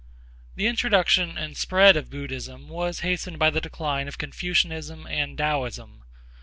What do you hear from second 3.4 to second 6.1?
the decline of Confucianism and Taoism.